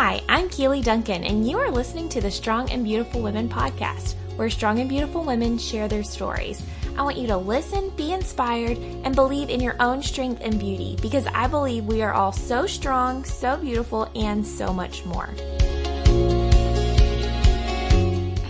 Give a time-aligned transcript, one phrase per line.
[0.00, 4.14] Hi, I'm Keeley Duncan, and you are listening to the Strong and Beautiful Women podcast,
[4.36, 6.62] where strong and beautiful women share their stories.
[6.96, 10.96] I want you to listen, be inspired, and believe in your own strength and beauty
[11.02, 15.30] because I believe we are all so strong, so beautiful, and so much more.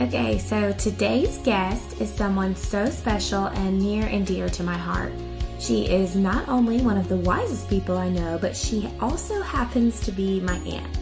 [0.02, 5.14] Okay, so today's guest is someone so special and near and dear to my heart.
[5.58, 9.98] She is not only one of the wisest people I know, but she also happens
[10.00, 10.97] to be my aunt.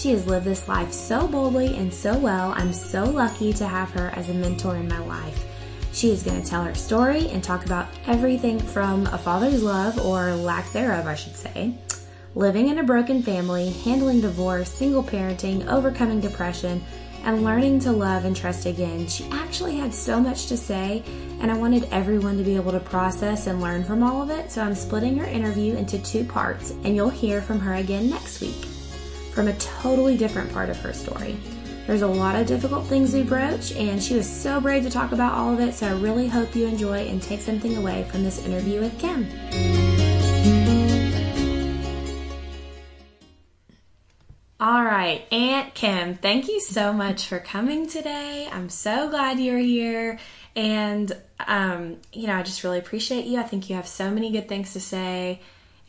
[0.00, 2.54] She has lived this life so boldly and so well.
[2.56, 5.44] I'm so lucky to have her as a mentor in my life.
[5.92, 9.98] She is going to tell her story and talk about everything from a father's love,
[10.02, 11.74] or lack thereof, I should say,
[12.34, 16.82] living in a broken family, handling divorce, single parenting, overcoming depression,
[17.24, 19.06] and learning to love and trust again.
[19.06, 21.02] She actually had so much to say,
[21.42, 24.50] and I wanted everyone to be able to process and learn from all of it,
[24.50, 28.40] so I'm splitting her interview into two parts, and you'll hear from her again next
[28.40, 28.69] week
[29.32, 31.36] from a totally different part of her story.
[31.86, 35.12] There's a lot of difficult things we broach, and she was so brave to talk
[35.12, 38.22] about all of it, so I really hope you enjoy and take something away from
[38.22, 39.26] this interview with Kim.
[44.60, 48.46] All right, Aunt Kim, thank you so much for coming today.
[48.52, 50.18] I'm so glad you're here.
[50.54, 51.10] And,
[51.46, 53.38] um, you know, I just really appreciate you.
[53.38, 55.40] I think you have so many good things to say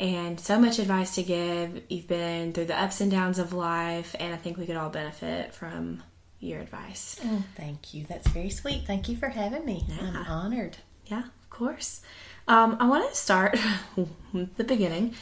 [0.01, 1.83] and so much advice to give.
[1.87, 4.89] You've been through the ups and downs of life, and I think we could all
[4.89, 6.01] benefit from
[6.39, 7.21] your advice.
[7.23, 8.05] Oh, thank you.
[8.09, 8.87] That's very sweet.
[8.87, 9.85] Thank you for having me.
[9.87, 10.07] Yeah.
[10.07, 10.77] I'm honored.
[11.05, 12.01] Yeah, of course.
[12.47, 13.59] Um, I want to start
[14.33, 15.13] the beginning.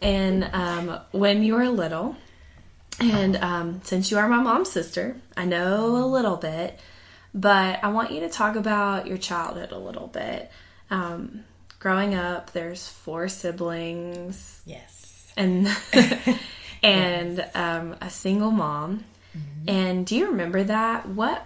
[0.00, 2.14] And um, when you were little,
[3.00, 6.78] and um, since you are my mom's sister, I know a little bit,
[7.34, 10.52] but I want you to talk about your childhood a little bit.
[10.88, 11.44] Um,
[11.80, 14.62] growing up, there's four siblings.
[14.64, 15.32] Yes.
[15.36, 15.66] And
[16.82, 17.56] and yes.
[17.56, 19.04] Um, a single mom.
[19.36, 19.68] Mm-hmm.
[19.68, 21.08] And do you remember that?
[21.08, 21.44] What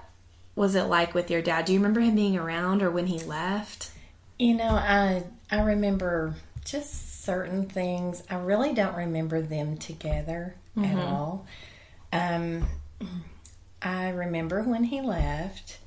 [0.54, 1.64] was it like with your dad?
[1.64, 3.90] Do you remember him being around or when he left?
[4.38, 6.34] You know, I I remember
[6.64, 8.22] just certain things.
[8.28, 10.98] I really don't remember them together mm-hmm.
[10.98, 11.46] at all.
[12.12, 12.66] Um,
[13.82, 15.78] I remember when he left.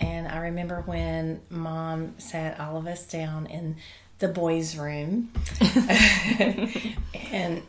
[0.00, 3.76] And I remember when mom sat all of us down in
[4.18, 5.30] the boys' room.
[7.32, 7.62] and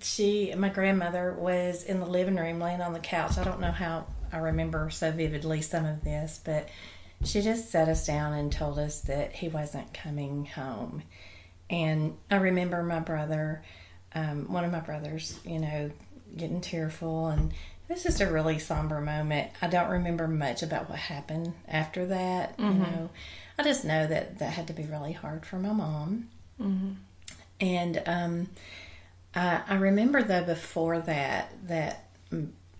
[0.00, 3.38] she, my grandmother, was in the living room laying on the couch.
[3.38, 6.68] I don't know how I remember so vividly some of this, but
[7.24, 11.02] she just sat us down and told us that he wasn't coming home.
[11.70, 13.62] And I remember my brother,
[14.14, 15.90] um, one of my brothers, you know,
[16.36, 17.52] getting tearful and
[17.92, 19.50] was just a really somber moment.
[19.60, 22.58] I don't remember much about what happened after that.
[22.58, 22.72] Mm-hmm.
[22.72, 23.10] You know,
[23.58, 26.28] I just know that that had to be really hard for my mom.
[26.60, 26.92] Mm-hmm.
[27.60, 28.48] And um,
[29.34, 32.08] I, I remember though before that that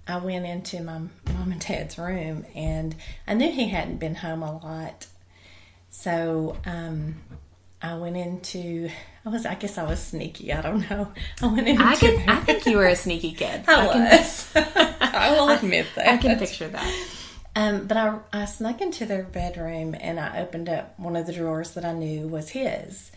[0.06, 2.94] I went into my mom and dad's room and
[3.26, 5.06] I knew he hadn't been home a lot.
[5.90, 7.16] So um,
[7.80, 8.90] I went into
[9.24, 10.52] I was I guess I was sneaky.
[10.52, 11.12] I don't know.
[11.42, 13.64] I went into I, can, I think you were a sneaky kid.
[13.68, 14.50] I, I was.
[14.52, 14.64] Can,
[15.22, 16.08] I will admit that.
[16.08, 17.08] I can picture that.
[17.54, 21.32] Um, but I, I snuck into their bedroom and I opened up one of the
[21.32, 23.12] drawers that I knew was his,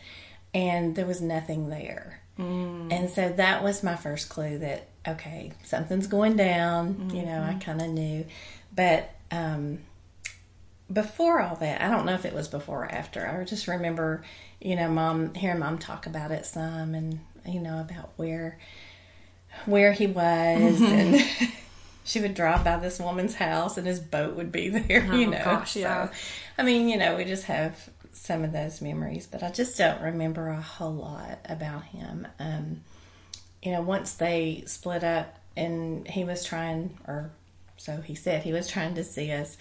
[0.54, 2.22] and there was nothing there.
[2.38, 2.92] Mm.
[2.92, 6.96] And so that was my first clue that okay, something's going down.
[6.96, 7.16] Mm-hmm.
[7.16, 7.60] You know, I mm-hmm.
[7.60, 8.26] kind of knew,
[8.74, 9.80] but um,
[10.92, 13.26] before all that, I don't know if it was before or after.
[13.26, 14.24] I just remember,
[14.60, 18.60] you know, mom hearing mom talk about it some, and you know about where
[19.66, 21.16] where he was, and
[22.06, 25.06] she would drive by this woman's house, and his boat would be there.
[25.10, 26.08] Oh, you know, gosh, yeah.
[26.08, 26.14] So,
[26.58, 30.02] I mean, you know, we just have some of those memories, but I just don't
[30.02, 32.28] remember a whole lot about him.
[32.40, 32.82] Um,
[33.62, 37.32] you know, once they split up, and he was trying, or
[37.76, 39.58] so he said, he was trying to see us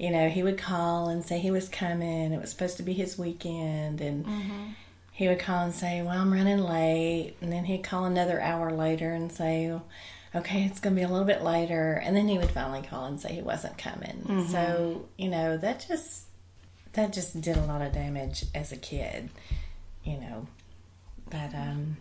[0.00, 2.32] you know, he would call and say he was coming.
[2.32, 4.68] It was supposed to be his weekend, and mm-hmm.
[5.12, 8.72] he would call and say, "Well, I'm running late," and then he'd call another hour
[8.72, 9.78] later and say,
[10.34, 13.06] "Okay, it's going to be a little bit later," and then he would finally call
[13.06, 14.24] and say he wasn't coming.
[14.26, 14.52] Mm-hmm.
[14.52, 16.24] So, you know, that just
[16.92, 19.30] that just did a lot of damage as a kid,
[20.04, 20.46] you know.
[21.30, 21.96] But um,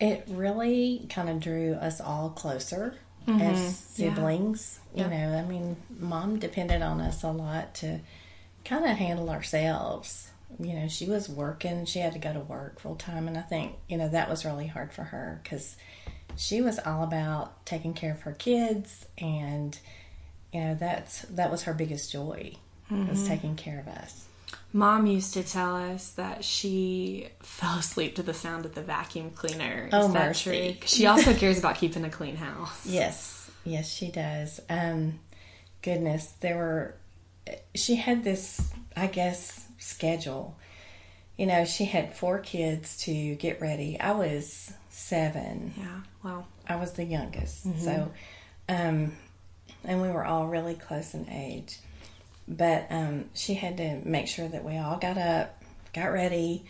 [0.00, 2.94] it really kind of drew us all closer
[3.26, 3.40] mm-hmm.
[3.40, 4.80] as siblings.
[4.94, 5.04] Yeah.
[5.04, 8.00] You know, I mean, mom depended on us a lot to
[8.64, 10.30] kind of handle ourselves.
[10.58, 13.42] You know, she was working, she had to go to work full time, and I
[13.42, 15.76] think, you know, that was really hard for her because
[16.38, 19.78] she was all about taking care of her kids and
[20.52, 22.52] you know that's that was her biggest joy
[22.90, 23.08] mm-hmm.
[23.08, 24.24] was taking care of us
[24.72, 29.30] Mom used to tell us that she fell asleep to the sound of the vacuum
[29.30, 29.86] cleaner.
[29.86, 30.74] Is Oh, mercy.
[30.78, 30.80] true?
[30.86, 32.84] She also cares about keeping a clean house.
[32.84, 34.60] Yes, yes, she does.
[34.68, 35.20] Um,
[35.82, 36.94] goodness, there were.
[37.74, 40.56] She had this, I guess, schedule.
[41.38, 43.98] You know, she had four kids to get ready.
[43.98, 45.72] I was seven.
[45.76, 46.00] Yeah.
[46.22, 46.46] Well.
[46.68, 48.10] I was the youngest, so,
[48.68, 49.12] um,
[49.84, 51.78] and we were all really close in age.
[52.46, 55.62] But um, she had to make sure that we all got up,
[55.94, 56.64] got ready,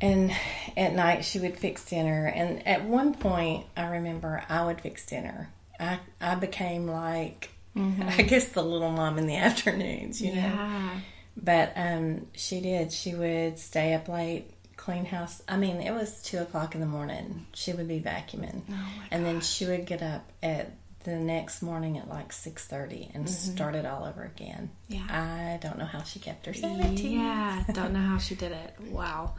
[0.00, 0.32] and
[0.76, 2.26] at night she would fix dinner.
[2.26, 5.50] And at one point, I remember I would fix dinner.
[5.78, 10.40] I I became like, I guess the little mom in the afternoons, you know.
[10.40, 11.00] Yeah.
[11.42, 12.92] But um, she did.
[12.92, 14.50] She would stay up late,
[14.80, 15.42] clean house.
[15.46, 17.46] I mean, it was two o'clock in the morning.
[17.52, 20.72] She would be vacuuming, oh and then she would get up at
[21.04, 23.52] the next morning at like six thirty and mm-hmm.
[23.54, 24.70] start it all over again.
[24.88, 25.04] Yeah.
[25.08, 27.08] I don't know how she kept her sanity.
[27.08, 27.62] Yeah.
[27.72, 28.74] Don't know how she did it.
[28.88, 29.34] Wow.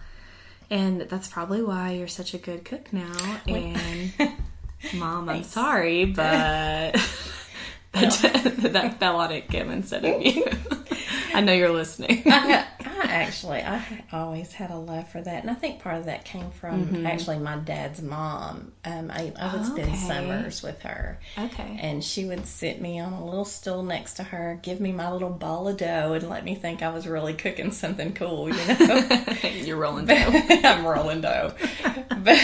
[0.70, 3.12] And that's probably why you're such a good cook now.
[3.46, 4.14] And
[4.94, 6.16] mom, I'm sorry, but
[7.92, 10.46] that, that fell on it, Kim, instead of you.
[11.34, 12.24] I know you're listening.
[13.04, 16.50] Actually, I always had a love for that, and I think part of that came
[16.52, 17.06] from Mm-hmm.
[17.06, 18.72] actually my dad's mom.
[18.86, 19.98] Um, I, I would spend Okay.
[20.08, 21.78] summers with her, Okay.
[21.82, 25.12] and she would sit me on a little stool next to her, give me my
[25.12, 28.50] little ball of dough, and let me think I was really cooking something cool.
[28.50, 29.10] You know,
[29.56, 30.16] you're rolling dough.
[30.64, 31.54] I'm rolling dough,
[32.18, 32.40] but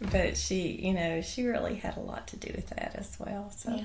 [0.00, 3.50] but she, you know, she really had a lot to do with that as well.
[3.56, 3.84] So.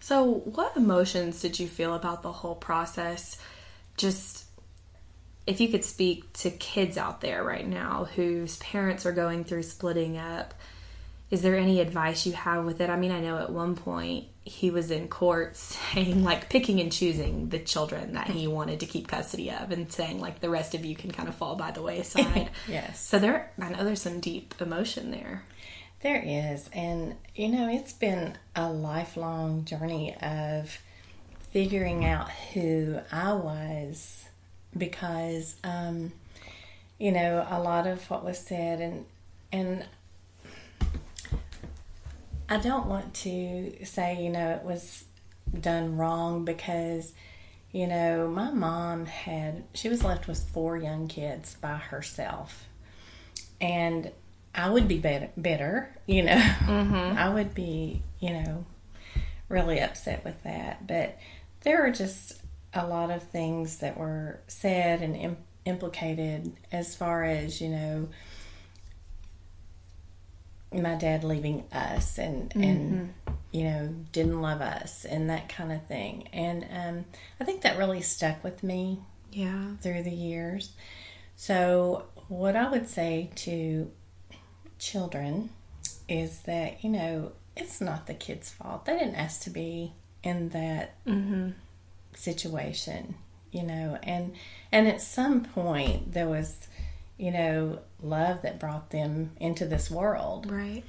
[0.00, 3.38] So, what emotions did you feel about the whole process?
[3.96, 4.43] Just
[5.46, 9.62] if you could speak to kids out there right now whose parents are going through
[9.62, 10.54] splitting up,
[11.30, 12.88] is there any advice you have with it?
[12.88, 16.92] I mean, I know at one point he was in court saying, like, picking and
[16.92, 20.74] choosing the children that he wanted to keep custody of and saying, like, the rest
[20.74, 22.50] of you can kind of fall by the wayside.
[22.68, 23.00] Yes.
[23.00, 25.44] So, there, I know there's some deep emotion there.
[26.00, 30.78] There is, and you know, it's been a lifelong journey of
[31.50, 34.26] figuring out who I was
[34.76, 36.12] because, um,
[36.98, 39.04] you know, a lot of what was said, and
[39.52, 39.86] and
[42.48, 45.04] I don't want to say, you know, it was
[45.58, 47.12] done wrong because,
[47.72, 52.68] you know, my mom had, she was left with four young kids by herself.
[53.60, 54.10] And
[54.54, 56.54] I would be better, bitter, you know.
[57.16, 58.66] I would be, you know,
[59.48, 60.86] really upset with that.
[60.86, 61.18] But
[61.62, 62.40] there are just
[62.74, 68.08] a lot of things that were said and Im- implicated as far as, you know,
[70.72, 73.14] my dad leaving us and and
[73.52, 76.28] you know didn't love us and that kind of thing.
[76.32, 77.04] And um,
[77.40, 78.98] i think that really stuck with me
[79.30, 79.76] Yeah.
[79.80, 80.72] through the years.
[81.36, 83.90] So what i would say to
[84.78, 85.50] children
[86.08, 88.84] is that you know it's not the kids fault.
[88.84, 89.92] They didn't ask to be
[90.24, 90.96] in that
[92.16, 93.14] situation
[93.52, 94.34] you know and
[94.72, 96.66] and at some point there was
[97.16, 100.82] you know love that brought them into this world Right.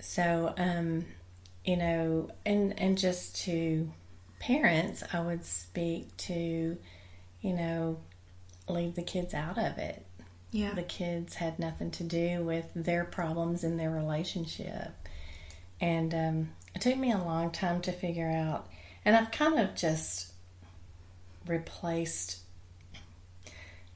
[0.00, 1.04] so, um,
[1.64, 3.88] you know, and and just to
[4.40, 6.76] parents, I would speak to,
[7.40, 8.00] you know,
[8.68, 10.04] leave the kids out of it.
[10.50, 10.74] Yeah.
[10.74, 14.90] The kids had nothing to do with their problems in their relationship,
[15.80, 18.68] and um, it took me a long time to figure out.
[19.04, 20.31] And I've kind of just
[21.46, 22.38] replaced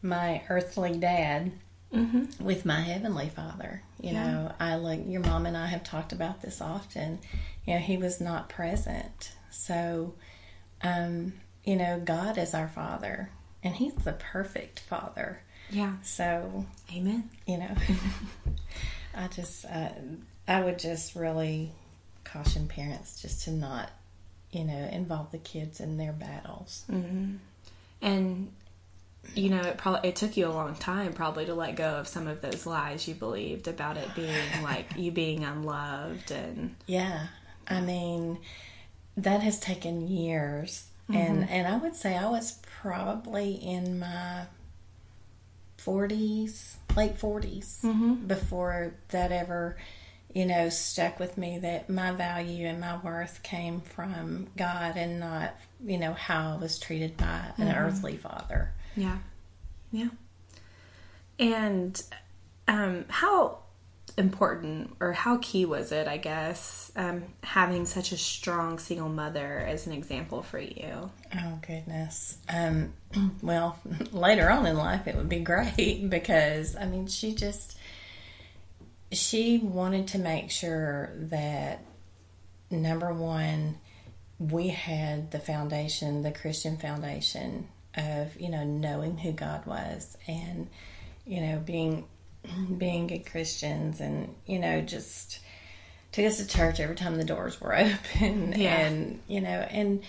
[0.02, 1.52] my earthly dad
[2.40, 3.82] with my heavenly father.
[4.00, 4.30] You Yeah.
[4.30, 7.18] know, I like your mom and I have talked about this often.
[7.64, 9.32] You know, he was not present.
[9.50, 10.14] So,
[10.82, 11.32] um,
[11.64, 13.30] you know, God is our father
[13.62, 15.40] and he's the perfect father.
[15.70, 15.94] Yeah.
[16.02, 17.30] So, Amen.
[17.46, 17.74] you know,
[19.14, 19.88] I just, uh,
[20.46, 21.72] I would just really
[22.24, 23.90] caution parents just to not,
[24.56, 26.84] you know, involve the kids in their battles.
[26.90, 27.36] Mm-hmm.
[28.02, 28.52] And
[29.34, 32.08] you know, it probably it took you a long time probably to let go of
[32.08, 37.26] some of those lies you believed about it being like you being unloved and Yeah,
[37.68, 38.38] I mean,
[39.16, 41.52] that has taken years, and mm-hmm.
[41.52, 44.44] and I would say I was probably in my
[45.76, 48.26] forties, late 40s mm-hmm.
[48.26, 49.76] before that ever,
[50.36, 51.58] you know, stuck with me.
[51.58, 56.56] That my value and my worth came from God and not, you know, how I
[56.56, 58.72] was treated by an earthly father.
[58.96, 59.18] yeah.
[59.90, 60.08] Yeah.
[61.38, 62.02] And
[62.68, 63.60] um how
[64.18, 69.58] important or how key was it, I guess, um, having such a strong single mother
[69.66, 71.10] as an example for you?
[71.34, 72.38] Oh, goodness.
[72.48, 72.92] Um,
[73.42, 73.78] well,
[74.12, 77.75] later on in life, it would be great because, I mean, she just,
[79.16, 81.80] she wanted to make sure that,
[82.70, 83.78] number one,
[84.38, 90.68] we had the foundation, the Christian foundation of, you know, knowing who God was and,
[91.24, 92.06] you know, being
[92.78, 95.40] being good Christians and, you know, just
[96.12, 98.54] took us to church every time the doors were open.
[98.56, 98.78] Yeah.
[98.78, 100.02] And, you know, and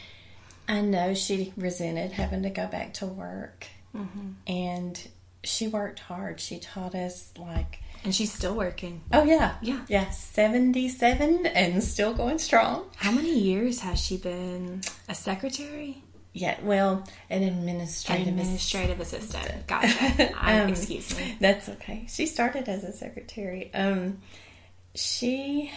[0.67, 3.67] I know she resented having to go back to work.
[3.95, 4.29] Mm-hmm.
[4.45, 5.07] And
[5.43, 6.39] she worked hard.
[6.39, 9.01] She taught us, like, And she's still working.
[9.11, 9.55] oh, yeah.
[9.61, 9.81] Yeah.
[9.87, 10.09] Yeah.
[10.11, 12.85] 77 and still going strong.
[12.97, 16.03] How many years has she been a secretary?
[16.33, 16.57] Yeah.
[16.61, 19.67] Well, an administrative Administrative assistant.
[19.67, 20.33] Gotcha.
[20.39, 21.37] I, Um, excuse me.
[21.39, 22.05] That's okay.
[22.09, 23.73] She started as a secretary.
[23.73, 24.19] Um,
[24.95, 25.71] she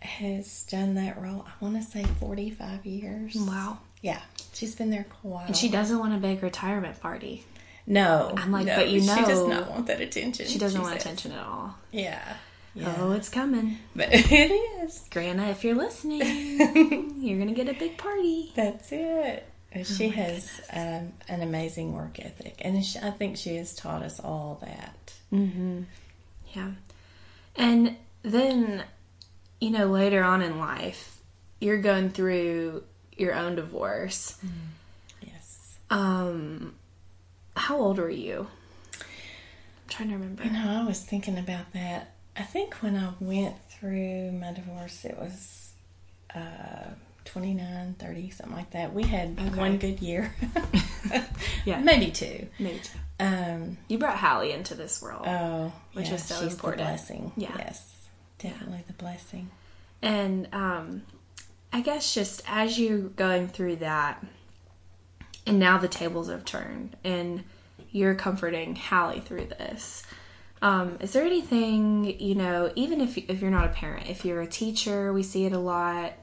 [0.00, 1.44] has done that role.
[1.46, 3.34] I want to say forty-five years.
[3.36, 3.78] Wow.
[4.02, 4.20] Yeah,
[4.52, 5.46] she's been there quite a while.
[5.46, 7.44] And she doesn't want a big retirement party.
[7.86, 9.14] No, I'm like, no, but you know.
[9.16, 10.46] she does not want that attention.
[10.46, 11.02] She doesn't she want says.
[11.02, 11.74] attention at all.
[11.92, 12.36] Yeah,
[12.74, 13.78] yeah, Oh, it's coming.
[13.94, 14.50] but it
[14.84, 15.04] is.
[15.10, 16.20] Grana, if you're listening,
[17.20, 18.52] you're going to get a big party.
[18.54, 19.46] That's it.
[19.76, 24.02] Oh She has um, an amazing work ethic, and she, I think she has taught
[24.02, 25.14] us all that.
[26.54, 26.70] Yeah.
[27.56, 28.84] And then,
[29.60, 31.18] you know, later on in life,
[31.60, 32.84] you're going through
[33.16, 34.38] your own divorce.
[35.20, 35.76] Yes.
[35.90, 36.74] Um,
[37.56, 38.48] how old were you?
[38.94, 40.44] I'm trying to remember.
[40.44, 42.12] You know, I was thinking about that.
[42.36, 45.70] I think when I went through my divorce, it was
[46.34, 46.90] uh,
[47.26, 48.92] 29, 30, something like that.
[48.92, 49.58] We had Okay.
[49.58, 50.34] one good year.
[51.66, 51.80] Yeah.
[51.80, 52.46] Maybe two.
[52.58, 52.98] Maybe two.
[53.20, 55.24] Um, You brought Hallie into this world.
[55.26, 56.80] oh, Which yeah, is so she's important.
[56.82, 57.32] The blessing.
[57.36, 57.54] Yeah.
[57.58, 58.06] Yes.
[58.38, 59.50] Definitely the blessing.
[60.02, 61.02] And um,
[61.72, 64.22] I guess just as you're going through that,
[65.46, 67.44] and now the tables have turned, and
[67.90, 70.02] you're comforting Hallie through this.
[70.62, 74.40] Um, is there anything you know, even if if you're not a parent, if you're
[74.40, 76.14] a teacher, we see it a lot.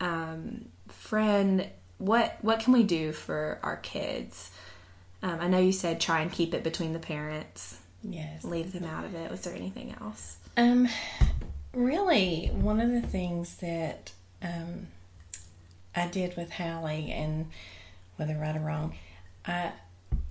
[0.00, 4.50] Um, friend, what what can we do for our kids?
[5.22, 8.44] Um, I know you said try and keep it between the parents, Yes.
[8.44, 9.30] leave them out of it.
[9.30, 10.36] Was there anything else?
[10.56, 10.88] Um,
[11.72, 14.88] really, one of the things that um,
[15.94, 17.50] I did with Hallie, and
[18.16, 18.94] whether right or wrong,
[19.46, 19.72] I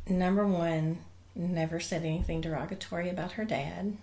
[0.08, 0.98] number one
[1.36, 3.98] never said anything derogatory about her dad.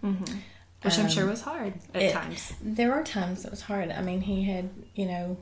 [0.83, 2.53] Which I'm sure was hard at it- times.
[2.61, 3.91] There were times it was hard.
[3.93, 5.37] I mean, he had you know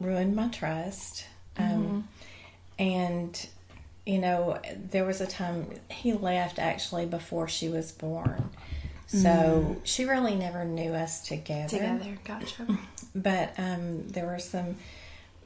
[0.00, 2.08] ruined my trust, um,
[2.78, 3.46] and
[4.06, 4.58] you know
[4.90, 8.50] there was a time he left actually before she was born.
[9.06, 12.78] So she really never knew us together Together, gotcha.
[13.12, 14.76] but um, there were some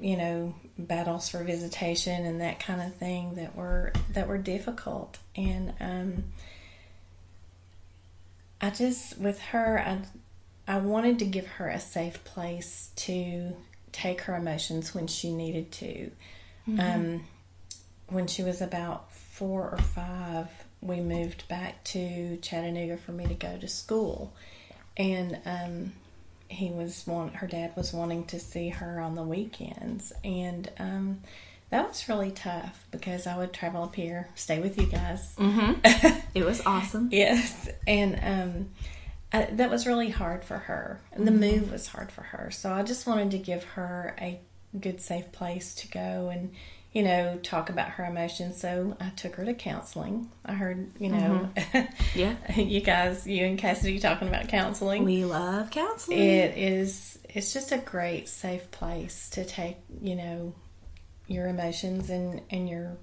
[0.04, 5.18] you know battles for visitation and that kind of thing that were that were difficult.
[5.34, 6.25] And um,
[8.61, 9.99] i just with her i
[10.73, 13.56] i wanted to give her a safe place to
[13.92, 16.11] take her emotions when she needed to.
[16.78, 17.25] Um,
[18.08, 20.49] when she was about four or five
[20.82, 24.34] we moved back to chattanooga for me to go to school.
[24.99, 25.92] And um,
[26.54, 31.20] he was want her dad was wanting to see her on the weekends and um,
[31.70, 35.34] that was really tough because I would travel up here, stay with you guys.
[36.34, 37.08] It was awesome.
[37.12, 38.70] Yes, and um,
[39.32, 41.00] I, that was really hard for her.
[41.12, 42.50] And the move was hard for her.
[42.52, 44.40] So I just wanted to give her a
[44.78, 46.52] good, safe place to go and,
[46.95, 48.59] you know, talk about her emotions.
[48.61, 50.31] So I took her to counseling.
[50.47, 51.51] I heard, you know,
[52.15, 52.37] Yeah.
[52.57, 55.05] you guys, you and Cassidy talking about counseling.
[55.05, 56.19] We love counseling.
[56.21, 57.19] It is.
[57.29, 60.55] It's just a great, safe place to take, you know,
[61.27, 62.97] your emotions and and your,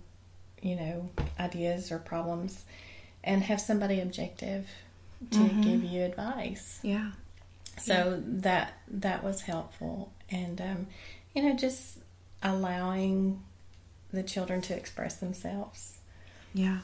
[0.62, 2.64] you know, ideas or problems,
[3.26, 4.68] and have somebody objective
[5.32, 6.80] to give you advice.
[6.82, 7.12] yeah.
[7.78, 10.88] So that that was helpful, and um,
[11.36, 11.98] you know, just
[12.44, 13.42] allowing
[14.14, 15.98] the children to express themselves.
[16.54, 16.80] Yeah.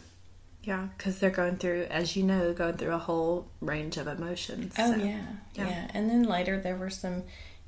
[0.64, 0.88] Yeah.
[0.98, 4.74] Because they're going through, as you know, going through a whole range of emotions.
[4.78, 5.68] Oh so- yeah, yeah.
[5.68, 7.24] yeah, And then later there were some,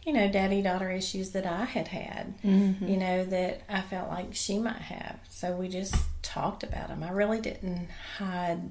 [0.05, 2.41] you know, daddy daughter issues that I had had.
[2.41, 2.87] Mm-hmm.
[2.87, 5.19] You know that I felt like she might have.
[5.29, 7.03] So we just talked about them.
[7.03, 8.61] I really didn't hide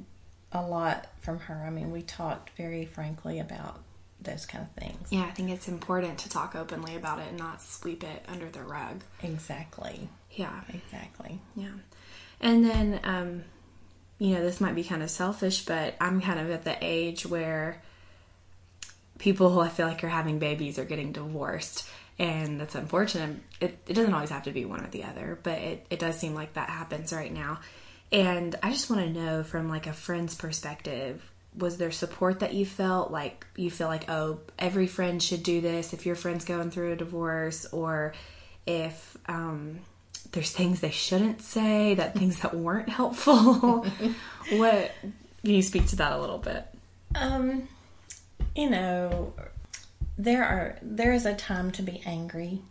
[0.52, 1.64] a lot from her.
[1.66, 3.80] I mean, we talked very frankly about
[4.20, 5.08] those kind of things.
[5.10, 8.48] Yeah, I think it's important to talk openly about it and not sweep it under
[8.48, 9.02] the rug.
[9.22, 10.08] Exactly.
[10.32, 10.60] Yeah.
[10.72, 11.40] Exactly.
[11.54, 11.68] Yeah.
[12.40, 13.44] And then, um,
[14.18, 17.26] you know, this might be kind of selfish, but I'm kind of at the age
[17.26, 17.82] where
[19.18, 21.88] people who I feel like are having babies are getting divorced.
[22.18, 23.38] And that's unfortunate.
[23.60, 26.18] It, it doesn't always have to be one or the other, but it, it does
[26.18, 27.60] seem like that happens right now.
[28.10, 31.22] And I just want to know from like a friend's perspective,
[31.58, 33.10] was there support that you felt?
[33.10, 36.92] Like you feel like oh every friend should do this if your friend's going through
[36.92, 38.14] a divorce or
[38.66, 39.80] if um,
[40.32, 43.86] there's things they shouldn't say that things that weren't helpful?
[44.50, 44.92] What
[45.44, 46.66] can you speak to that a little bit?
[47.14, 47.68] Um
[48.56, 49.34] you know
[50.16, 52.62] there are there is a time to be angry.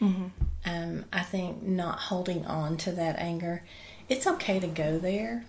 [0.00, 0.26] Mm-hmm.
[0.66, 3.62] um i think not holding on to that anger
[4.10, 5.46] it's okay to go there.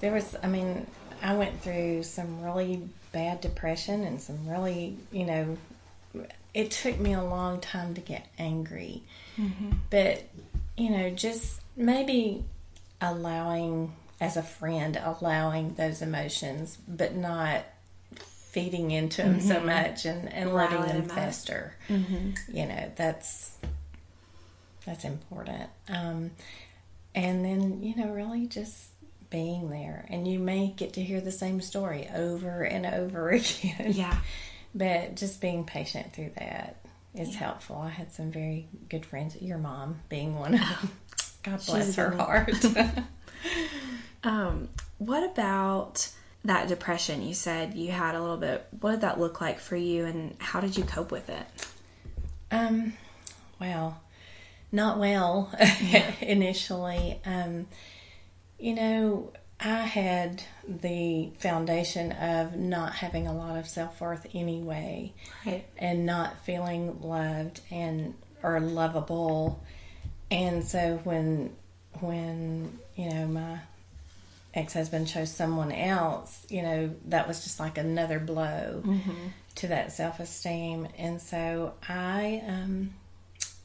[0.00, 0.86] There was i mean
[1.22, 5.58] I went through some really bad depression and some really, you know,
[6.54, 9.02] it took me a long time to get angry.
[9.36, 9.70] Mm-hmm.
[9.90, 10.24] But,
[10.76, 12.44] you know, just maybe
[13.00, 17.64] allowing, as a friend, allowing those emotions, but not
[18.14, 19.48] feeding into them mm-hmm.
[19.48, 21.74] so much and, and letting them fester.
[21.88, 22.56] Mm-hmm.
[22.56, 23.56] You know, that's
[24.84, 25.70] that's important.
[25.88, 26.32] Um,
[27.14, 28.89] and then, you know, really just
[29.30, 30.04] being there.
[30.08, 33.92] And you may get to hear the same story over and over again.
[33.92, 34.16] Yeah.
[34.74, 36.76] but just being patient through that
[37.14, 37.38] is yeah.
[37.38, 37.76] helpful.
[37.76, 40.90] I had some very good friends, your mom being one of them.
[41.42, 42.52] God bless She's her heart.
[44.24, 44.68] um,
[44.98, 46.08] what about
[46.44, 47.22] that depression?
[47.22, 48.66] You said you had a little bit.
[48.80, 51.46] What did that look like for you, and how did you cope with it?
[52.50, 52.92] Um,
[53.58, 54.02] well,
[54.70, 55.50] not well
[56.20, 57.18] initially.
[57.24, 57.66] Um,
[58.60, 65.12] you know, I had the foundation of not having a lot of self worth anyway,
[65.44, 65.66] right.
[65.76, 69.62] and not feeling loved and or lovable,
[70.30, 71.54] and so when
[72.00, 73.58] when you know my
[74.54, 79.26] ex husband chose someone else, you know that was just like another blow mm-hmm.
[79.56, 82.94] to that self esteem, and so I um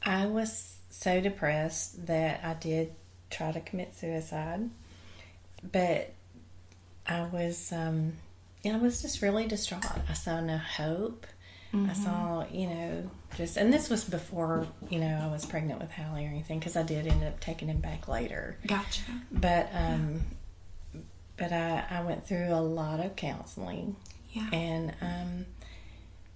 [0.02, 2.92] I was so depressed that I did
[3.30, 4.68] try to commit suicide
[5.72, 6.12] but
[7.06, 8.14] I was, um,
[8.64, 9.84] I was just really distraught.
[10.08, 11.26] I saw no hope.
[11.72, 11.90] Mm-hmm.
[11.90, 15.90] I saw, you know, just, and this was before, you know, I was pregnant with
[15.90, 18.56] Hallie or anything, because I did end up taking him back later.
[18.66, 19.02] Gotcha.
[19.30, 20.22] But, um,
[20.94, 21.00] yeah.
[21.36, 23.96] but I, I went through a lot of counseling.
[24.32, 24.48] Yeah.
[24.52, 25.46] And, um,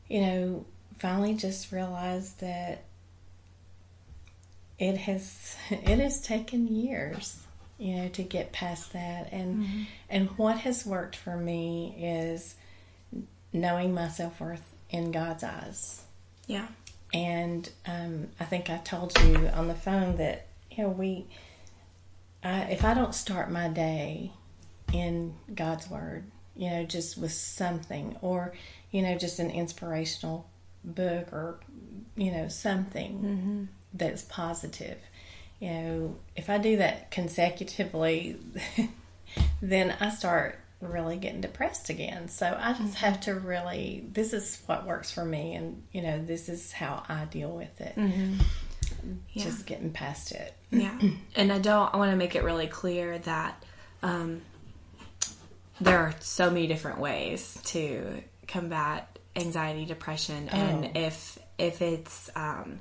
[0.09, 0.65] you know,
[0.99, 2.85] finally just realized that
[4.79, 7.39] it has, it has taken years
[7.81, 9.33] you know, to get past that.
[9.33, 9.83] And mm-hmm.
[10.11, 12.55] and what has worked for me is
[13.53, 16.03] knowing my self worth in God's eyes.
[16.47, 16.69] Yeah.
[17.13, 21.27] And um, I think I told you on the phone that you know we,
[22.45, 24.33] I, if I don't start my day
[24.93, 28.53] in God's word, you know, just with something, or
[28.91, 30.49] you know, just an inspirational
[30.85, 31.61] book, or
[32.15, 33.65] you know, something mm-hmm.
[33.95, 34.99] that's positive
[35.61, 38.39] you know, if I do that consecutively,
[39.63, 42.29] then I start really getting depressed again.
[42.29, 43.05] So I just mm-hmm.
[43.05, 47.05] have to really, this is what works for me, and you know, this is how
[47.09, 47.95] I deal with it.
[47.97, 48.41] Mm-hmm.
[49.33, 49.45] Yeah.
[49.45, 50.55] Just getting past it.
[50.73, 50.97] Yeah.
[51.35, 53.61] and I don't, I want to make it really clear that
[54.05, 54.41] um,
[55.81, 60.57] there are so many different ways to combat anxiety, depression, oh.
[60.57, 62.79] and if, if it's, um,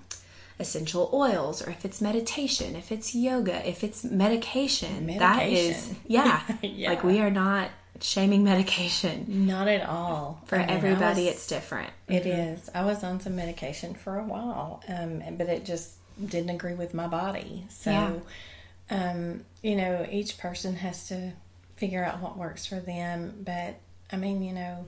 [0.59, 5.05] essential oils or if it's meditation, if it's yoga, if it's medication.
[5.05, 5.19] medication.
[5.19, 6.89] That is, yeah, yeah.
[6.89, 7.69] Like we are not
[8.01, 9.47] shaming medication.
[9.47, 10.41] Not at all.
[10.45, 11.91] For I mean, everybody, was, it's different.
[12.07, 12.53] It mm-hmm.
[12.53, 12.69] is.
[12.73, 16.93] I was on some medication for a while, um, but it just didn't agree with
[16.93, 17.65] my body.
[17.69, 19.11] So, yeah.
[19.11, 21.33] um, you know, each person has to
[21.77, 23.43] figure out what works for them.
[23.45, 23.79] But
[24.11, 24.85] I mean, you know,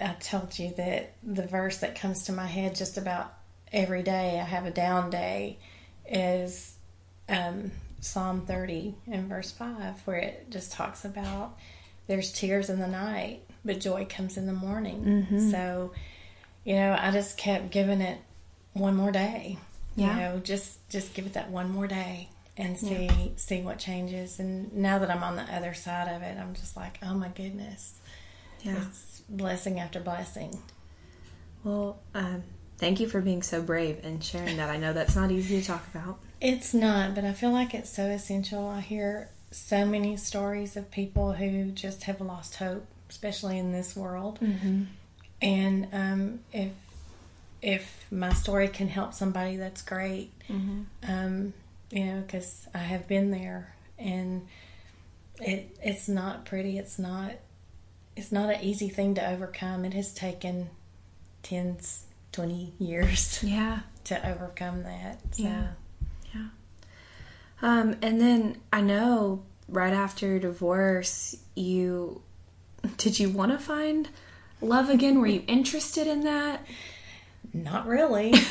[0.00, 3.32] I told you that the verse that comes to my head just about
[3.76, 5.58] every day I have a down day
[6.08, 6.76] is
[7.28, 11.56] um, Psalm 30 and verse 5, where it just talks about
[12.06, 15.04] there's tears in the night, but joy comes in the morning.
[15.04, 15.50] Mm-hmm.
[15.50, 15.92] So,
[16.64, 18.18] you know, I just kept giving it
[18.72, 19.58] one more day.
[19.94, 20.14] Yeah.
[20.14, 23.28] You know, just just give it that one more day and see yeah.
[23.36, 24.38] see what changes.
[24.38, 27.28] And now that I'm on the other side of it, I'm just like, oh my
[27.28, 27.94] goodness,
[28.62, 30.58] yeah, it's blessing after blessing.
[31.64, 32.42] Well, um,
[32.78, 34.68] Thank you for being so brave and sharing that.
[34.68, 36.18] I know that's not easy to talk about.
[36.40, 38.68] It's not, but I feel like it's so essential.
[38.68, 43.96] I hear so many stories of people who just have lost hope, especially in this
[43.96, 44.38] world.
[44.40, 44.84] Mm-hmm.
[45.40, 46.72] And um, if
[47.62, 50.30] if my story can help somebody, that's great.
[50.48, 50.82] Mm-hmm.
[51.08, 51.54] Um,
[51.90, 54.46] you know, because I have been there, and
[55.40, 56.78] it it's not pretty.
[56.78, 57.32] It's not
[58.16, 59.84] it's not an easy thing to overcome.
[59.84, 60.70] It has taken
[61.42, 62.05] tens,
[62.36, 63.80] 20 years Yeah.
[64.04, 65.18] to overcome that.
[65.34, 65.42] So.
[65.44, 65.68] Yeah.
[66.34, 66.46] Yeah.
[67.62, 72.20] Um, and then I know right after your divorce, you
[72.98, 74.08] did you want to find
[74.60, 75.18] love again?
[75.18, 76.64] Were you interested in that?
[77.54, 78.34] Not really.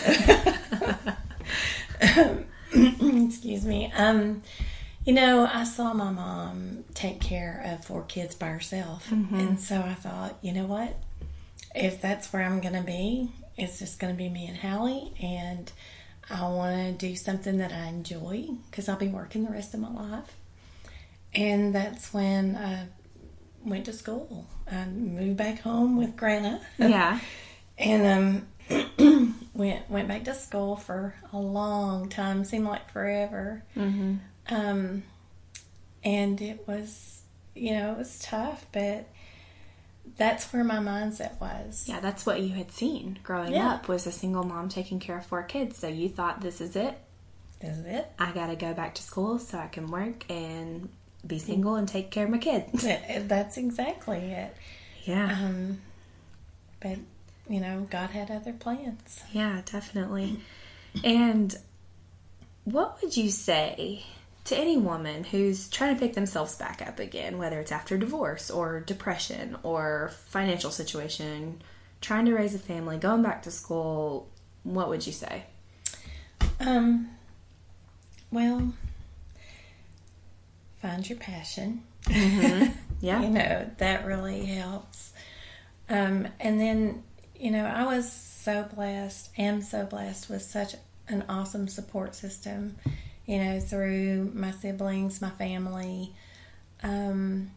[2.74, 3.91] Excuse me.
[3.95, 4.41] Um,
[5.06, 9.80] you know, I saw my mom take care of four kids by herself, and so
[9.80, 10.98] I thought, you know what?
[11.76, 15.13] If that's where I'm going to be, it's just going to be me and Hallie,
[15.22, 15.72] and
[16.30, 19.80] I want to do something that I enjoy because I'll be working the rest of
[19.80, 20.36] my life.
[21.34, 22.88] And that's when I
[23.63, 24.48] went to school.
[24.72, 27.20] I moved back home with Grana Yeah.
[27.78, 32.44] and um, went went back to school for a long time.
[32.46, 33.63] Seemed like forever.
[33.76, 34.15] Mm-hmm.
[34.50, 35.04] Um,
[36.04, 37.22] and it was,
[37.56, 39.08] you know, it was tough, but
[40.17, 41.86] that's where my mindset was.
[41.88, 43.69] Yeah, that's what you had seen growing Yeah.
[43.73, 45.78] up was a single mom taking care of four kids.
[45.78, 46.97] So you thought this is it.
[47.62, 48.12] Is it?
[48.19, 50.89] I got to go back to school so I can work and
[51.25, 52.84] be single and take care of my kids.
[52.84, 54.56] That- That's exactly it.
[55.04, 55.32] Yeah.
[55.32, 55.82] Um,
[56.80, 56.97] but
[57.49, 59.21] you know, God had other plans.
[59.32, 60.39] Yeah, definitely.
[61.04, 61.56] And
[62.63, 64.04] what would you say
[64.45, 68.49] to any woman who's trying to pick themselves back up again, whether it's after divorce
[68.51, 71.62] or depression or financial situation,
[72.01, 74.29] trying to raise a family, going back to school?
[74.63, 75.43] What would you say?
[76.60, 77.10] Um,
[78.31, 78.71] well,
[80.81, 81.84] find your passion.
[83.01, 83.21] Yeah.
[83.21, 85.13] you know that really helps
[85.89, 87.03] um, and then
[87.38, 90.75] you know i was so blessed am so blessed with such
[91.08, 92.77] an awesome support system
[93.26, 96.14] you know through my siblings my family
[96.84, 97.50] um,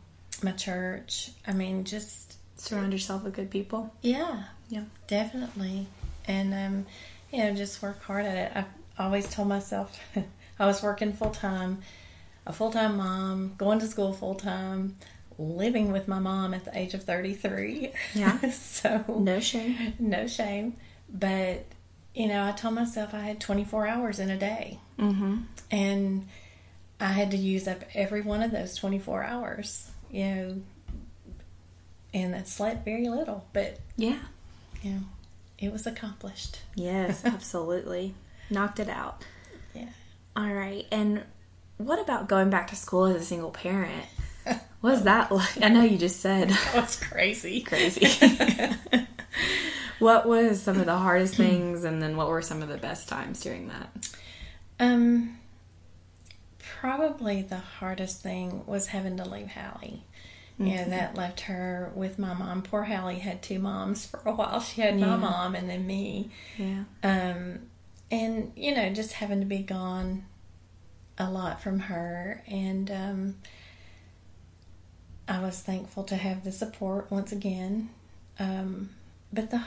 [0.42, 3.92] my church i mean just Surround yourself with good people.
[4.02, 4.84] yeah Yeah.
[5.06, 5.86] definitely
[6.26, 6.86] and um,
[7.32, 8.64] you know just work hard at it
[8.98, 9.96] i always told myself
[10.58, 11.78] i was working full-time
[12.46, 14.96] a full-time mom going to school full-time
[15.38, 18.38] living with my mom at the age of 33 Yeah.
[18.50, 19.94] so No shame.
[20.00, 20.74] no shame
[21.08, 21.64] but
[22.14, 25.36] you know i told myself i had 24 hours in a day Mm-hmm.
[25.70, 26.26] and
[27.00, 30.56] i had to use up every one of those 24 hours you know
[32.14, 34.18] and I slept very little but Yeah.
[34.82, 35.00] you know
[35.58, 38.14] it was accomplished Yes, absolutely.
[38.50, 39.24] Knocked it out.
[39.74, 39.88] yeah
[40.36, 40.86] All right.
[40.90, 41.22] And
[41.76, 44.04] what about going back to school as a single parent?
[44.80, 45.60] What was that like?
[45.60, 48.06] I know you just said that was crazy crazy.
[49.98, 53.08] what was some of the hardest things and then what were some of the best
[53.08, 53.90] times during that?
[54.80, 55.36] um
[56.80, 60.04] probably the hardest thing was having to leave Hallie.
[60.60, 62.62] You know, that left her with my mom.
[62.62, 64.58] Poor Hallie had two moms for a while.
[64.60, 65.16] She had my Yeah.
[65.16, 66.30] mom and then me.
[66.56, 66.82] Yeah.
[67.04, 67.60] Um,
[68.10, 70.24] and, you know, just having to be gone
[71.16, 72.42] a lot from her.
[72.48, 73.34] And um,
[75.28, 77.90] I was thankful to have the support once again.
[78.40, 78.90] Um,
[79.32, 79.60] but the,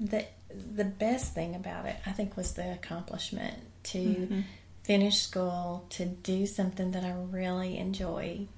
[0.00, 0.26] the,
[0.74, 4.40] the best thing about it, I think, was the accomplishment to mm-hmm.
[4.82, 8.48] finish school, to do something that I really enjoyed.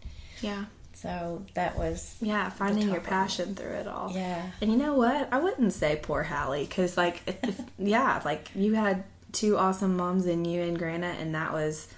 [0.40, 0.66] Yeah.
[0.94, 3.10] So that was, Yeah, finding your top of it.
[3.10, 4.12] passion through it all.
[4.12, 4.50] yeah.
[4.60, 5.28] And you know what?
[5.30, 9.96] I wouldn't say poor Hallie because, like, if, if- yeah, like you had two awesome
[9.96, 11.88] moms in you and Grana, and that was,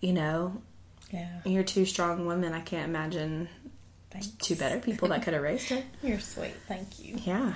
[0.00, 0.60] you know,
[1.12, 1.28] Yeah.
[1.44, 2.52] you're two strong women.
[2.52, 3.48] I can't imagine
[4.10, 4.26] Thanks.
[4.40, 5.82] two better people that could have raised her.
[6.02, 6.54] You're sweet.
[6.66, 7.18] Thank you.
[7.24, 7.54] Yeah.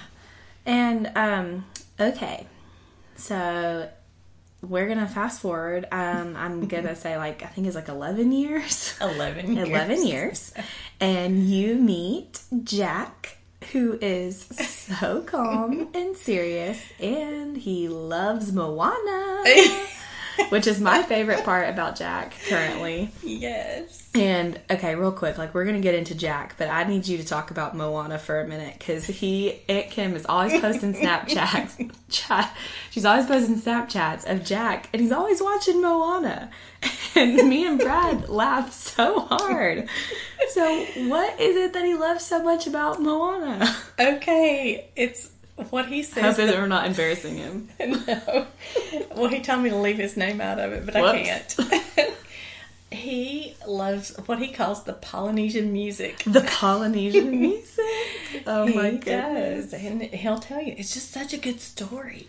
[0.67, 1.65] And um
[1.99, 2.47] okay.
[3.15, 3.89] So
[4.61, 5.87] we're gonna fast forward.
[5.93, 8.95] Um I'm gonna say like I think it's like eleven years.
[9.01, 9.69] 11 years.
[9.69, 10.55] 11 years.
[11.01, 13.39] And you meet Jack,
[13.73, 19.45] who is so calm and serious, and he loves Moana,
[20.51, 23.11] which is my favorite part about Jack currently.
[23.23, 24.03] yes.
[24.15, 27.25] And okay, real quick, like we're gonna get into Jack, but I need you to
[27.27, 31.93] talk about Moana for a minute because he, Aunt Kim, is always posting Snapchats.
[32.09, 32.57] Chat,
[32.91, 36.51] she's always posting Snapchats of Jack, and he's always watching Moana.
[37.15, 39.89] And me and Brad laugh so hard.
[40.51, 43.75] So, what is it that he loves so much about Moana?
[43.99, 45.31] Okay, it's
[45.71, 46.37] what he says.
[46.37, 47.69] hope that we're not embarrassing him.
[47.81, 48.47] no.
[49.15, 51.57] Well, he told me to leave his name out of it, but I can't.
[52.91, 56.23] he loves what he calls the Polynesian music.
[56.25, 57.85] The Polynesian music.
[58.47, 59.71] Oh my he goodness.
[59.71, 62.29] does, and he'll tell you it's just such a good story.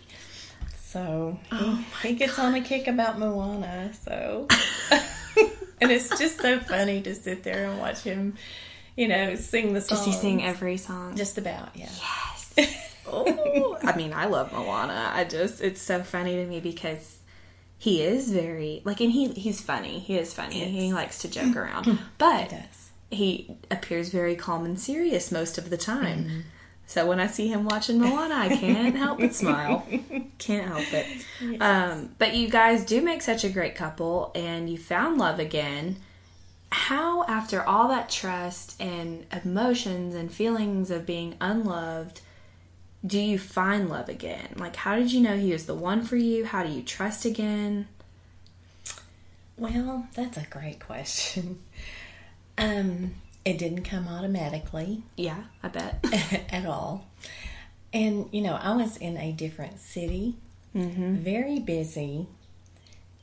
[0.76, 3.92] So oh he, Oh he gets on a kick about Moana.
[4.02, 4.46] So,
[5.80, 8.36] and it's just so funny to sit there and watch him,
[8.96, 9.98] you know, sing the song.
[9.98, 11.14] Does he sing every song?
[11.14, 11.90] Just about, yeah.
[12.56, 12.94] Yes.
[13.10, 15.10] Oh, I mean, I love Moana.
[15.14, 17.18] I just, it's so funny to me because
[17.78, 20.00] he is very like, and he he's funny.
[20.00, 20.58] He is funny.
[20.58, 20.70] Yes.
[20.70, 22.68] He likes to joke around, but He
[23.10, 26.24] he appears very calm and serious most of the time.
[26.24, 26.40] Mm-hmm.
[26.86, 29.86] So when I see him watching Moana, I can't help but smile.
[30.38, 31.60] Can't help it.
[31.60, 35.96] Um, but you guys do make such a great couple, and you found love again.
[36.72, 42.22] How, after all that trust and emotions and feelings of being unloved,
[43.06, 44.54] do you find love again?
[44.56, 46.44] Like, how did you know he was the one for you?
[46.44, 47.88] How do you trust again?
[49.56, 51.58] Well, that's a great question.
[52.60, 56.04] Um, it didn't come automatically Yeah, I bet.
[56.50, 57.06] at all.
[57.92, 60.34] And, you know, I was in a different city,
[60.74, 62.26] very busy,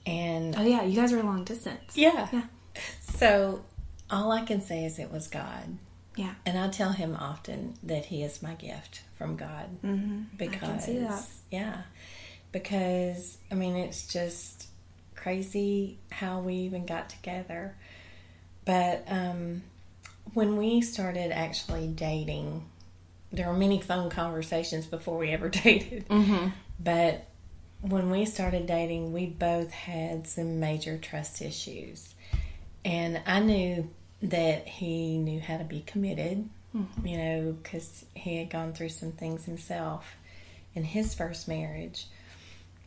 [0.05, 1.97] and Oh, yeah, you guys are long distance.
[1.97, 2.29] yeah.
[2.31, 2.43] Yeah.
[3.17, 3.65] So
[4.09, 5.77] all I can say is it was God.
[6.15, 6.33] Yeah.
[6.45, 10.35] And I tell him often that he is my gift from God Mm-hmm.
[10.37, 11.25] because can see that.
[11.51, 11.81] yeah,
[12.51, 14.67] because I mean it's just
[15.15, 17.75] crazy how we even got together.
[18.63, 19.63] But um,
[20.33, 22.65] when we started actually dating,
[23.31, 26.07] there were many phone conversations before we ever dated.
[26.07, 26.47] Mm-hmm.
[26.79, 27.25] But
[27.81, 32.15] when we started dating, we both had some major trust issues.
[32.83, 33.89] And I knew
[34.21, 36.49] that he knew how to be committed,
[37.03, 40.15] you know, because he had gone through some things himself
[40.73, 42.07] in his first marriage.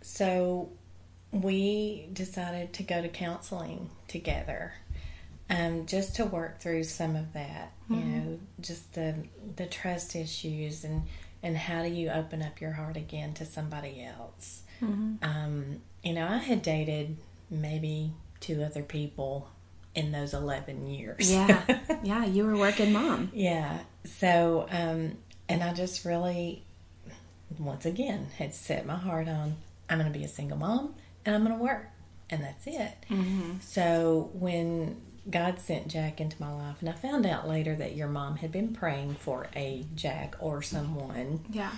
[0.03, 0.71] So
[1.33, 4.75] we decided to go to counseling together.
[5.51, 9.15] Um, just to work through some of that, you know, just the
[9.57, 11.05] the trust issues and
[11.43, 14.63] and how do you open up your heart again to somebody else.
[15.23, 17.17] Um, you know, I had dated
[17.51, 19.49] maybe two other people
[19.99, 21.31] in those eleven years.
[21.31, 21.63] Yeah.
[22.03, 23.31] yeah, you were working mom.
[23.35, 23.81] Yeah.
[24.05, 26.65] So, um, and I just really,
[27.59, 29.57] once again, had set my heart on
[29.91, 31.87] I'm going to be a single mom and I'm going to work.
[32.31, 32.93] And that's it.
[33.63, 38.09] So, when God sent Jack into my life, and I found out later that your
[38.09, 41.41] mom had been praying for a Jack or someone.
[41.51, 41.71] Yeah.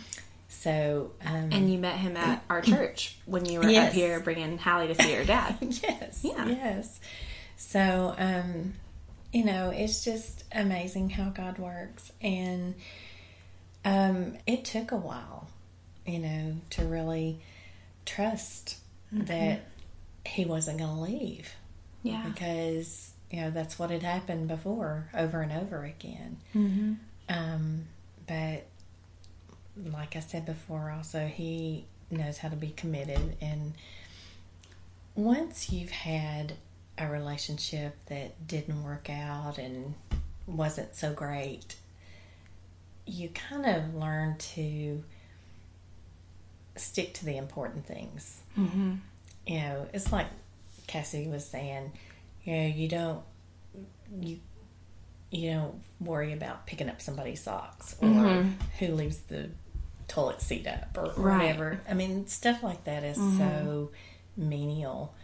[0.48, 4.58] So, um, And you met him at our church when you were up here bringing
[4.58, 5.56] Hallie to see her dad.
[5.60, 6.46] yes, Yeah.
[6.46, 6.98] yes.
[7.62, 8.72] So, um,
[9.32, 12.74] you know, it's just amazing how God works, and
[13.84, 15.46] um, it took a while,
[16.06, 17.38] you know, to really
[18.06, 18.78] trust
[19.12, 19.66] that
[20.24, 21.54] He wasn't going to leave
[22.02, 22.22] Yeah.
[22.26, 26.38] because you know that's what had happened before, over and over again.
[26.54, 26.94] Mm-hmm.
[27.28, 27.84] Um,
[28.26, 28.64] but
[29.76, 33.36] like I said before, also he knows how to be committed.
[33.40, 33.74] And
[35.14, 36.54] once you've had
[37.00, 39.94] a relationship that didn't work out and
[40.46, 41.76] wasn't so great,
[43.06, 45.02] you kind of learn to
[46.76, 48.40] stick to the important things.
[48.58, 48.94] Mm-hmm.
[49.46, 50.26] You know, it's like
[50.86, 51.92] Cassie was saying,
[52.44, 53.22] you know, you don't
[54.20, 54.38] you
[55.30, 58.52] you don't worry about picking up somebody's socks or Mhm.
[58.80, 59.48] who leaves the
[60.08, 61.38] toilet seat up or Right.
[61.46, 61.80] whatever.
[61.88, 63.92] I mean, stuff like that is so
[64.36, 65.14] menial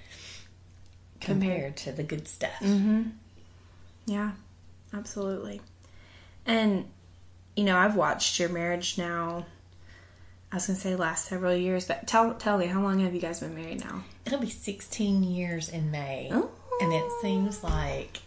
[1.20, 2.58] compared to the good stuff.
[2.60, 3.02] Mm-hmm.
[4.06, 4.32] Yeah,
[4.94, 5.60] absolutely.
[6.46, 6.86] And,
[7.56, 9.46] you know, I've watched your marriage now,
[10.52, 13.20] I was to say last several years, but tell, tell me, how long have you
[13.20, 14.04] guys been married now?
[14.24, 16.28] It'll be 16 years in May.
[16.32, 16.50] Oh.
[16.80, 18.18] And it seems like,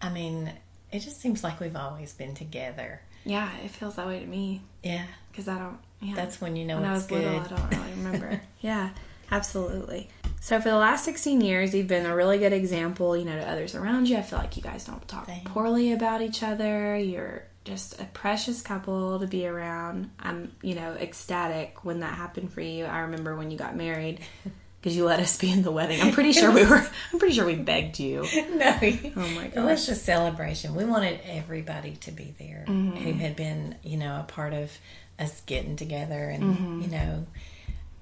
[0.00, 0.52] I mean,
[0.92, 3.00] it just seems like we've always been together.
[3.24, 5.06] Yeah, it feels that way to me Yeah.
[5.32, 6.14] because I don't, yeah.
[6.14, 7.24] That's when you know when I it's was good.
[7.24, 8.40] little, I don't really remember.
[8.60, 8.90] yeah,
[9.32, 10.08] absolutely.
[10.44, 13.48] So for the last 16 years, you've been a really good example, you know, to
[13.48, 14.18] others around you.
[14.18, 15.50] I feel like you guys don't talk Thanks.
[15.50, 16.98] poorly about each other.
[16.98, 20.10] You're just a precious couple to be around.
[20.20, 22.84] I'm, you know, ecstatic when that happened for you.
[22.84, 24.20] I remember when you got married
[24.82, 26.02] because you let us be in the wedding.
[26.02, 26.86] I'm pretty sure we were.
[27.14, 28.26] I'm pretty sure we begged you.
[28.34, 28.78] no.
[28.82, 29.56] Oh my God.
[29.56, 30.74] It was a celebration.
[30.74, 32.96] We wanted everybody to be there Mm-hmm.
[32.98, 34.70] who had been, you know, a part of
[35.18, 36.80] us getting together and, Mm-hmm.
[36.82, 37.26] you know,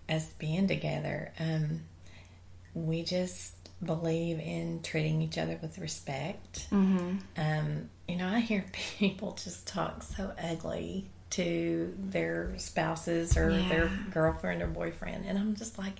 [0.09, 1.31] us being together.
[1.39, 1.83] Um,
[2.75, 3.55] we just
[3.85, 6.69] believe in treating each other with respect.
[6.71, 7.17] Mm-hmm.
[7.37, 8.65] Um, you know, I hear
[8.99, 15.57] people just talk so ugly to their spouses or their girlfriend or boyfriend, and I'm
[15.57, 15.95] just like,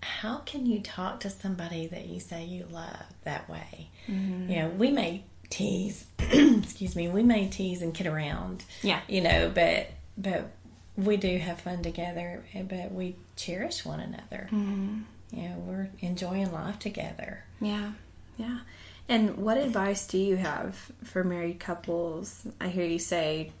[0.00, 3.90] how can you talk to somebody that you say you love that way?
[4.08, 4.50] Mm-hmm.
[4.50, 9.00] You know, we may tease, excuse me, we may tease and kid around, Yeah.
[9.08, 10.50] you know, but but
[10.96, 14.48] we do have fun together, but we cherish one another.
[14.50, 15.02] Mm-hmm.
[15.32, 17.44] You know, we're enjoying life together.
[17.60, 17.92] Yeah,
[18.36, 18.60] yeah.
[19.08, 22.46] And what advice do you have for married couples?
[22.60, 23.52] I hear you say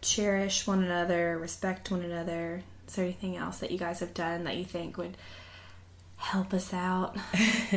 [0.00, 2.62] cherish one another, respect one another.
[2.88, 5.16] Is there anything else that you guys have done that you think would
[6.16, 7.16] help us out?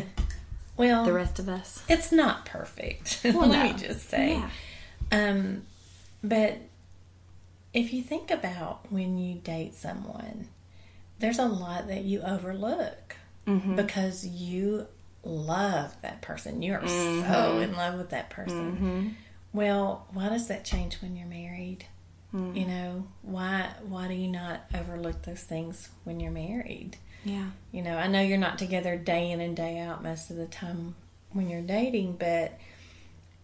[0.77, 1.83] well, the rest of us.
[1.89, 3.21] It's not perfect.
[3.25, 3.73] Well, Let no.
[3.73, 4.31] me just say.
[4.31, 4.49] Yeah.
[5.29, 5.63] Um,
[6.23, 6.59] but
[7.73, 10.47] if you think about when you date someone,
[11.19, 13.16] there's a lot that you overlook
[13.47, 13.75] Mm-hmm.
[13.77, 14.87] because you
[15.23, 16.61] love that person.
[16.61, 17.31] You are Mm-hmm.
[17.31, 19.15] so in love with that person.
[19.53, 21.85] Well, why does that change when you're married?
[22.33, 22.57] Mm.
[22.59, 26.97] You know, why why do you not overlook those things when you're married?
[27.23, 27.47] Yeah.
[27.71, 30.45] You know, I know you're not together day in and day out most of the
[30.45, 30.95] time
[31.31, 32.59] when you're dating, but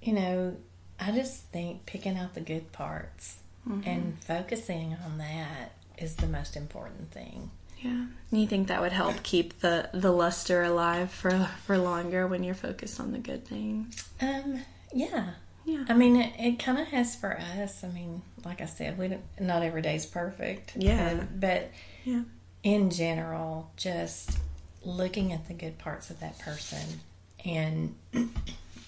[0.02, 0.58] you know,
[1.00, 3.38] I just think picking out the good parts
[3.86, 7.50] and focusing on that is the most important thing.
[7.84, 8.06] Yeah.
[8.32, 12.56] You think that would help keep the the luster alive for for longer when you're
[12.56, 14.08] focused on the good things?
[14.22, 14.62] Um,
[14.94, 15.32] yeah.
[15.66, 15.86] Yeah.
[15.88, 17.84] I mean, it, it kind of has for us.
[17.84, 20.74] I mean, like I said, we don't, not every day's perfect.
[20.76, 21.10] Yeah.
[21.10, 21.72] And- but
[22.04, 22.24] Yeah.
[22.64, 24.38] in general, just
[24.84, 27.00] looking at the good parts of that person
[27.46, 27.96] and,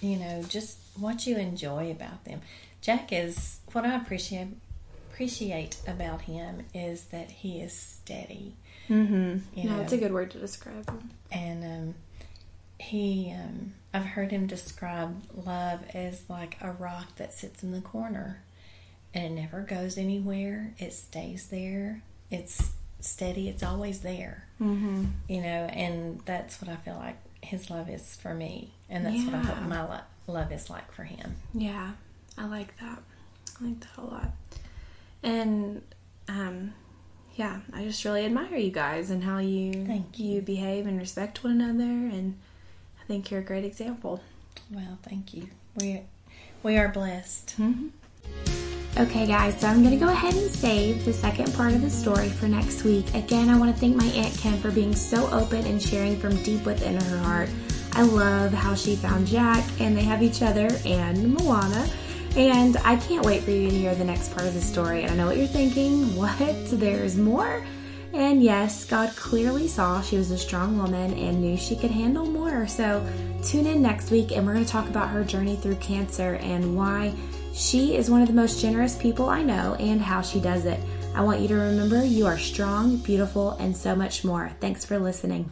[0.01, 2.41] you know, just what you enjoy about them.
[2.81, 4.47] Jack is, what I appreciate
[5.13, 8.53] appreciate about him is that he is steady.
[8.89, 9.37] Mm-hmm.
[9.59, 9.81] You no, know.
[9.81, 11.09] it's a good word to describe him.
[11.31, 11.95] and um,
[12.79, 17.81] he um, i've heard him describe love as like a rock that sits in the
[17.81, 18.41] corner
[19.13, 25.05] and it never goes anywhere it stays there it's steady it's always there Mm-hmm.
[25.29, 29.23] you know and that's what i feel like his love is for me and that's
[29.25, 29.99] what i hope my lo-
[30.33, 31.91] love is like for him Yeah,
[32.37, 32.99] I like that.
[33.61, 34.31] I like that a lot.
[35.23, 35.81] And
[36.27, 36.73] um,
[37.35, 41.43] yeah, I just really admire you guys and how you Thank you behave and respect
[41.43, 41.83] one another.
[41.83, 42.37] And
[43.01, 44.21] I think you're a great example.
[44.71, 45.47] well thank you
[45.79, 46.01] we
[46.63, 47.87] we are blessed mm-hmm.
[48.97, 51.89] Okay, guys, so I'm going to go ahead and save the second part of the
[51.89, 53.13] story for next week.
[53.13, 56.41] Again, I want to thank my Aunt Kim for being so open and sharing from
[56.43, 57.49] deep within her heart.
[57.91, 61.89] I love how she found Jack, and they have each other and Moana.
[62.35, 65.03] And I can't wait for you to hear the next part of the story.
[65.03, 66.37] And I know what you're thinking what?
[66.39, 67.65] There's more?
[68.13, 72.25] And yes, God clearly saw she was a strong woman and knew she could handle
[72.25, 72.67] more.
[72.67, 73.05] So
[73.43, 76.77] tune in next week and we're going to talk about her journey through cancer and
[76.77, 77.13] why
[77.53, 80.79] she is one of the most generous people I know and how she does it.
[81.13, 84.51] I want you to remember you are strong, beautiful, and so much more.
[84.59, 85.49] Thanks for listening.